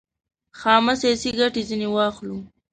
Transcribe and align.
خامه 0.59 0.93
سیاسي 1.01 1.29
ګټه 1.39 1.61
ځنې 1.69 1.87
واخلو. 1.91 2.37